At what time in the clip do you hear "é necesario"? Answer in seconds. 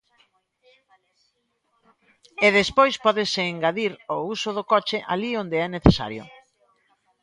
5.65-6.23